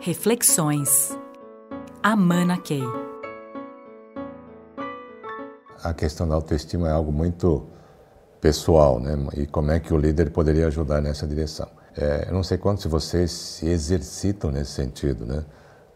Reflexões. 0.00 1.18
Amana 2.00 2.56
Key. 2.56 2.84
A 5.82 5.92
questão 5.92 6.28
da 6.28 6.36
autoestima 6.36 6.88
é 6.88 6.92
algo 6.92 7.10
muito 7.10 7.66
pessoal, 8.40 9.00
né? 9.00 9.18
E 9.36 9.44
como 9.44 9.72
é 9.72 9.80
que 9.80 9.92
o 9.92 9.98
líder 9.98 10.30
poderia 10.30 10.68
ajudar 10.68 11.00
nessa 11.00 11.26
direção? 11.26 11.68
É, 11.96 12.28
eu 12.28 12.32
não 12.32 12.44
sei 12.44 12.58
quantos 12.58 12.84
de 12.84 12.88
vocês 12.88 13.32
se 13.32 13.66
exercitam 13.66 14.52
nesse 14.52 14.70
sentido, 14.70 15.26
né? 15.26 15.44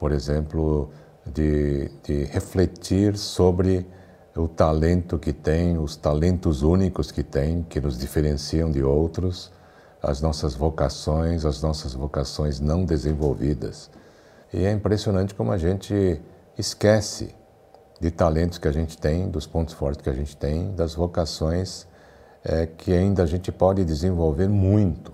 Por 0.01 0.11
exemplo, 0.11 0.91
de, 1.25 1.89
de 2.03 2.25
refletir 2.25 3.17
sobre 3.17 3.87
o 4.37 4.49
talento 4.49 5.17
que 5.17 5.33
tem, 5.33 5.79
os 5.79 5.95
talentos 5.95 6.63
únicos 6.63 7.13
que 7.13 7.23
tem, 7.23 7.63
que 7.63 7.81
nos 7.81 7.97
diferenciam 7.97 8.69
de 8.69 8.83
outros, 8.83 9.53
as 10.03 10.21
nossas 10.21 10.55
vocações, 10.55 11.45
as 11.45 11.63
nossas 11.63 11.95
vocações 11.95 12.59
não 12.59 12.85
desenvolvidas. 12.85 13.89
E 14.53 14.65
é 14.65 14.73
impressionante 14.73 15.35
como 15.35 15.53
a 15.53 15.59
gente 15.59 16.21
esquece 16.59 17.35
de 18.01 18.11
talentos 18.11 18.59
que 18.59 18.67
a 18.67 18.73
gente 18.73 18.99
tem, 18.99 19.31
dos 19.31 19.47
pontos 19.47 19.75
fortes 19.75 20.03
que 20.03 20.11
a 20.11 20.13
gente 20.13 20.37
tem, 20.37 20.75
das 20.75 20.95
vocações 20.95 21.87
é, 22.45 22.67
que 22.67 22.93
ainda 22.93 23.23
a 23.23 23.27
gente 23.27 23.53
pode 23.53 23.85
desenvolver 23.85 24.49
muito. 24.49 25.13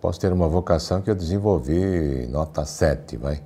Posso 0.00 0.18
ter 0.18 0.32
uma 0.32 0.48
vocação 0.48 1.00
que 1.00 1.08
eu 1.08 1.14
desenvolvi 1.14 2.26
nota 2.26 2.64
7, 2.64 3.16
vai, 3.16 3.40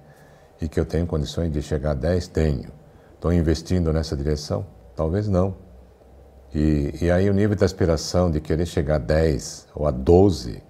e 0.61 0.67
que 0.67 0.81
eu 0.81 0.87
tenho 0.87 1.07
condições 1.07 1.53
de 1.53 1.61
chegar 1.61 1.91
a 1.91 1.95
10, 1.95 2.29
tenho. 2.29 2.73
Estou 3.15 3.31
investindo 3.31 3.93
nessa 3.93 4.17
direção? 4.17 4.65
Talvez 4.95 5.29
não. 5.29 5.66
E, 6.55 6.95
e 7.03 7.11
aí 7.11 7.29
o 7.29 7.35
nível 7.35 7.57
de 7.57 7.65
aspiração 7.65 8.31
de 8.31 8.41
querer 8.41 8.67
chegar 8.67 8.97
a 8.97 8.99
10 8.99 9.69
ou 9.75 9.87
a 9.87 9.91
12, 9.91 10.63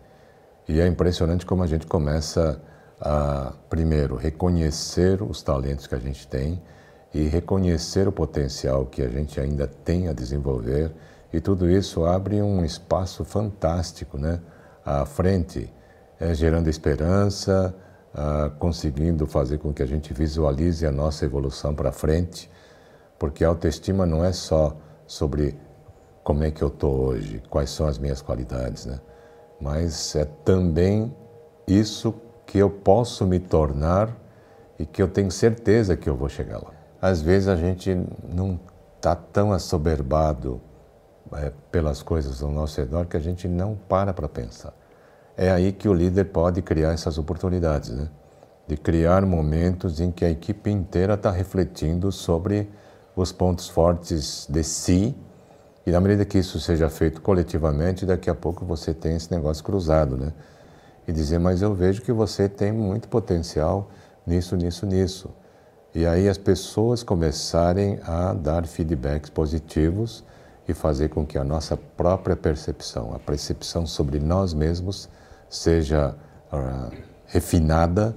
e 0.68 0.80
é 0.80 0.86
impressionante 0.86 1.46
como 1.46 1.62
a 1.62 1.66
gente 1.66 1.86
começa 1.86 2.60
a, 3.00 3.52
primeiro, 3.68 4.16
reconhecer 4.16 5.22
os 5.22 5.42
talentos 5.42 5.86
que 5.86 5.94
a 5.94 5.98
gente 5.98 6.26
tem 6.26 6.60
e 7.14 7.24
reconhecer 7.24 8.08
o 8.08 8.12
potencial 8.12 8.86
que 8.86 9.02
a 9.02 9.08
gente 9.08 9.40
ainda 9.40 9.66
tem 9.66 10.08
a 10.08 10.12
desenvolver. 10.12 10.92
E 11.32 11.40
tudo 11.40 11.70
isso 11.70 12.04
abre 12.04 12.42
um 12.42 12.64
espaço 12.64 13.24
fantástico 13.24 14.18
né, 14.18 14.40
à 14.84 15.04
frente, 15.06 15.72
é, 16.18 16.34
gerando 16.34 16.68
esperança, 16.68 17.74
conseguindo 18.58 19.26
fazer 19.26 19.58
com 19.58 19.72
que 19.72 19.82
a 19.82 19.86
gente 19.86 20.12
visualize 20.14 20.86
a 20.86 20.92
nossa 20.92 21.24
evolução 21.24 21.74
para 21.74 21.92
frente, 21.92 22.50
porque 23.18 23.44
a 23.44 23.48
autoestima 23.48 24.06
não 24.06 24.24
é 24.24 24.32
só 24.32 24.76
sobre 25.06 25.54
como 26.26 26.42
é 26.42 26.50
que 26.50 26.60
eu 26.60 26.66
estou 26.66 27.04
hoje, 27.04 27.40
quais 27.48 27.70
são 27.70 27.86
as 27.86 27.98
minhas 27.98 28.20
qualidades, 28.20 28.84
né? 28.84 28.98
mas 29.60 30.16
é 30.16 30.24
também 30.24 31.14
isso 31.68 32.12
que 32.44 32.58
eu 32.58 32.68
posso 32.68 33.24
me 33.24 33.38
tornar 33.38 34.10
e 34.76 34.84
que 34.84 35.00
eu 35.00 35.06
tenho 35.06 35.30
certeza 35.30 35.96
que 35.96 36.08
eu 36.08 36.16
vou 36.16 36.28
chegar 36.28 36.58
lá. 36.58 36.72
Às 37.00 37.22
vezes 37.22 37.46
a 37.46 37.54
gente 37.54 37.96
não 38.28 38.58
está 38.96 39.14
tão 39.14 39.52
assoberbado 39.52 40.60
é, 41.32 41.52
pelas 41.70 42.02
coisas 42.02 42.42
ao 42.42 42.50
nosso 42.50 42.80
redor 42.80 43.06
que 43.06 43.16
a 43.16 43.20
gente 43.20 43.46
não 43.46 43.78
para 43.88 44.12
para 44.12 44.28
pensar. 44.28 44.74
É 45.36 45.52
aí 45.52 45.70
que 45.70 45.88
o 45.88 45.94
líder 45.94 46.24
pode 46.24 46.60
criar 46.60 46.90
essas 46.90 47.18
oportunidades, 47.18 47.90
né? 47.90 48.08
de 48.66 48.76
criar 48.76 49.24
momentos 49.24 50.00
em 50.00 50.10
que 50.10 50.24
a 50.24 50.30
equipe 50.30 50.70
inteira 50.70 51.14
está 51.14 51.30
refletindo 51.30 52.10
sobre 52.10 52.68
os 53.14 53.30
pontos 53.30 53.68
fortes 53.68 54.48
de 54.50 54.64
si 54.64 55.14
e 55.86 55.90
na 55.90 56.00
medida 56.00 56.24
que 56.24 56.38
isso 56.38 56.58
seja 56.58 56.90
feito 56.90 57.22
coletivamente, 57.22 58.04
daqui 58.04 58.28
a 58.28 58.34
pouco 58.34 58.64
você 58.64 58.92
tem 58.92 59.16
esse 59.16 59.30
negócio 59.30 59.62
cruzado, 59.62 60.16
né? 60.16 60.32
e 61.06 61.12
dizer, 61.12 61.38
mas 61.38 61.62
eu 61.62 61.72
vejo 61.74 62.02
que 62.02 62.12
você 62.12 62.48
tem 62.48 62.72
muito 62.72 63.08
potencial 63.08 63.88
nisso, 64.26 64.56
nisso, 64.56 64.84
nisso. 64.84 65.30
E 65.94 66.04
aí 66.04 66.28
as 66.28 66.36
pessoas 66.36 67.02
começarem 67.02 68.00
a 68.04 68.34
dar 68.34 68.66
feedbacks 68.66 69.30
positivos 69.30 70.24
e 70.68 70.74
fazer 70.74 71.08
com 71.08 71.24
que 71.24 71.38
a 71.38 71.44
nossa 71.44 71.76
própria 71.76 72.36
percepção, 72.36 73.14
a 73.14 73.18
percepção 73.18 73.86
sobre 73.86 74.18
nós 74.18 74.52
mesmos, 74.52 75.08
seja 75.48 76.14
uh, 76.52 76.92
refinada 77.26 78.16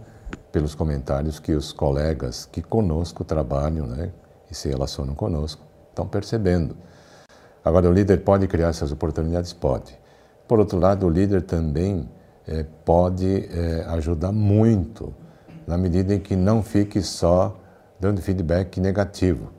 pelos 0.52 0.74
comentários 0.74 1.40
que 1.40 1.54
os 1.54 1.72
colegas 1.72 2.46
que 2.52 2.62
conosco 2.62 3.24
trabalham 3.24 3.86
né, 3.86 4.12
e 4.50 4.56
se 4.56 4.68
relacionam 4.68 5.14
conosco 5.14 5.62
estão 5.90 6.08
percebendo. 6.08 6.76
Agora, 7.70 7.88
o 7.88 7.94
líder 7.94 8.22
pode 8.22 8.48
criar 8.48 8.70
essas 8.70 8.92
oportunidades? 8.92 9.54
Pode. 9.54 9.96
Por 10.48 10.60
outro 10.60 10.80
lado, 10.80 11.06
o 11.06 11.10
líder 11.10 11.44
também 11.44 12.10
é, 12.48 12.66
pode 12.84 13.48
é, 13.52 13.86
ajudar 13.90 14.32
muito 14.32 15.14
na 15.68 15.78
medida 15.78 16.16
em 16.16 16.20
que 16.20 16.36
não 16.36 16.64
fique 16.64 17.00
só 17.00 17.60
dando 18.00 18.24
feedback 18.24 18.80
negativo. 18.82 19.52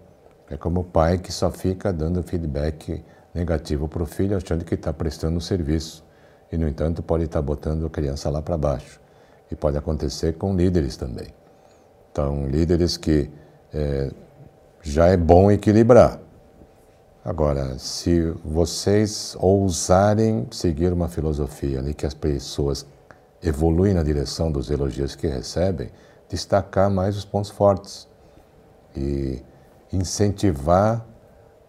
É 0.50 0.56
como 0.56 0.81
o 0.81 0.84
pai 0.84 1.19
que 1.19 1.32
só 1.32 1.53
fica 1.53 1.93
dando 1.93 2.21
feedback 2.25 3.00
negativo 3.32 3.87
para 3.87 4.03
o 4.03 4.06
filho, 4.06 4.37
achando 4.37 4.65
que 4.65 4.75
está 4.75 4.92
prestando 4.92 5.37
um 5.37 5.41
serviço. 5.41 6.04
E, 6.50 6.59
no 6.59 6.66
entanto, 6.66 7.04
pode 7.04 7.27
estar 7.27 7.38
tá 7.38 7.42
botando 7.42 7.87
a 7.87 7.91
criança 7.91 8.28
lá 8.28 8.42
para 8.42 8.59
baixo. 8.59 9.00
E 9.53 9.54
pode 9.54 9.78
acontecer 9.78 10.32
com 10.32 10.56
líderes 10.56 10.97
também. 10.97 11.28
Então, 12.10 12.48
líderes 12.48 12.97
que 12.97 13.31
é, 13.72 14.10
já 14.82 15.06
é 15.06 15.16
bom 15.16 15.48
equilibrar. 15.48 16.19
Agora, 17.23 17.79
se 17.79 18.31
vocês 18.43 19.37
ousarem 19.39 20.47
seguir 20.51 20.91
uma 20.91 21.07
filosofia 21.07 21.79
ali 21.79 21.93
que 21.93 22.07
as 22.07 22.15
pessoas 22.15 22.87
evoluem 23.43 23.93
na 23.93 24.03
direção 24.03 24.51
dos 24.51 24.71
elogios 24.71 25.15
que 25.15 25.27
recebem, 25.27 25.91
destacar 26.31 26.89
mais 26.89 27.19
os 27.19 27.25
pontos 27.27 27.51
fortes 27.51 28.09
e 28.97 29.43
incentivar 29.93 31.07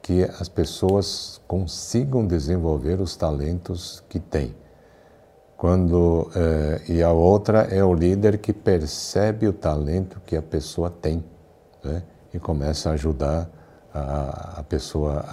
que 0.02 0.24
as 0.24 0.48
pessoas 0.48 1.42
consigam 1.48 2.26
desenvolver 2.26 3.02
os 3.02 3.18
talentos 3.18 4.02
que 4.08 4.22
têm. 4.22 4.56
Quando 5.58 6.32
eh, 6.34 6.82
e 6.88 7.04
a 7.04 7.12
outra 7.12 7.64
é 7.64 7.84
o 7.84 7.94
líder 7.94 8.38
que 8.38 8.54
percebe 8.54 9.48
o 9.48 9.54
talento 9.54 10.22
que 10.26 10.38
a 10.38 10.42
pessoa 10.42 10.90
tem 10.90 11.22
né? 11.84 12.04
e 12.34 12.40
começa 12.40 12.90
a 12.90 12.94
ajudar 12.94 13.50
a, 13.94 14.60
a 14.60 14.64
pessoa 14.64 15.24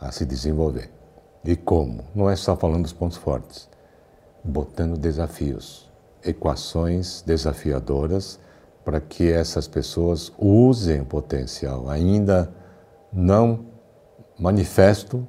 a, 0.00 0.06
a 0.08 0.12
se 0.12 0.24
desenvolver. 0.24 0.90
E 1.44 1.56
como? 1.56 2.04
Não 2.14 2.28
é 2.28 2.36
só 2.36 2.56
falando 2.56 2.82
dos 2.82 2.92
pontos 2.92 3.16
fortes, 3.16 3.68
botando 4.42 4.98
desafios, 4.98 5.90
equações 6.24 7.22
desafiadoras 7.22 8.38
para 8.84 9.00
que 9.00 9.30
essas 9.30 9.68
pessoas 9.68 10.32
usem 10.38 11.02
o 11.02 11.04
potencial 11.04 11.88
ainda 11.90 12.50
não 13.12 13.66
manifesto 14.38 15.26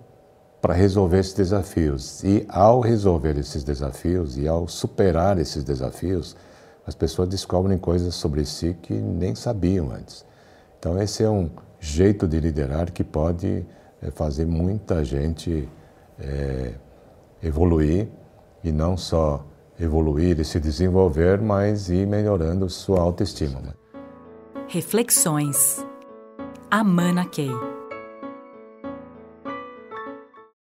para 0.61 0.73
resolver 0.73 1.19
esses 1.19 1.33
desafios. 1.33 2.23
E 2.23 2.45
ao 2.49 2.79
resolver 2.79 3.37
esses 3.37 3.63
desafios 3.63 4.37
e 4.37 4.47
ao 4.47 4.67
superar 4.67 5.37
esses 5.39 5.63
desafios, 5.63 6.35
as 6.85 6.95
pessoas 6.95 7.29
descobrem 7.29 7.77
coisas 7.77 8.15
sobre 8.15 8.45
si 8.45 8.75
que 8.81 8.93
nem 8.93 9.35
sabiam 9.35 9.91
antes. 9.91 10.25
Então, 10.79 11.01
esse 11.01 11.23
é 11.23 11.29
um 11.29 11.49
jeito 11.79 12.25
de 12.27 12.39
liderar 12.39 12.91
que 12.91 13.03
pode 13.03 13.65
é, 14.01 14.09
fazer 14.11 14.45
muita 14.45 15.03
gente 15.03 15.67
é, 16.17 16.73
evoluir 17.43 18.07
e 18.63 18.71
não 18.71 18.95
só 18.95 19.45
evoluir 19.79 20.39
e 20.39 20.45
se 20.45 20.59
desenvolver, 20.59 21.41
mas 21.41 21.89
ir 21.89 22.07
melhorando 22.07 22.69
sua 22.69 23.01
autoestima. 23.01 23.75
Reflexões. 24.67 25.85
Amana 26.71 27.25
Key. 27.25 27.78